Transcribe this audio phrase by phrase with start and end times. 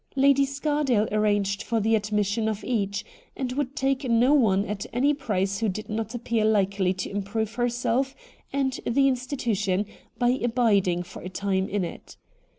[0.15, 3.05] Lady Scardale arranged for the admission of each,
[3.37, 7.53] and would take no one at any price who did not appear hkely to improve
[7.53, 8.15] herself
[8.51, 9.85] and the institution
[10.17, 12.17] by abiding for a time in it.